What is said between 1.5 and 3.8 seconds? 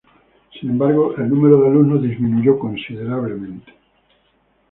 de alumnos disminuyó considerablemente.